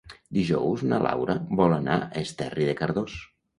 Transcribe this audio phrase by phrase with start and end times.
[0.37, 3.23] Dijous na Laura vol anar a Esterri de Cardós.